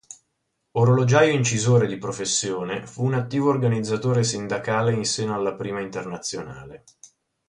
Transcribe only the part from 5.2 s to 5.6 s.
alla